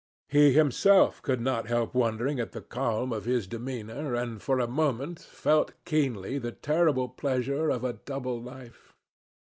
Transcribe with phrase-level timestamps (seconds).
[0.29, 4.65] He himself could not help wondering at the calm of his demeanour, and for a
[4.65, 8.95] moment felt keenly the terrible pleasure of a double life.